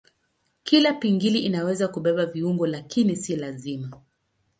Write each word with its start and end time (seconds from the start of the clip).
Kila 0.63 0.93
pingili 0.93 1.39
inaweza 1.39 1.87
kubeba 1.87 2.25
viungo 2.25 2.67
lakini 2.67 3.15
si 3.15 3.35
lazima. 3.35 4.01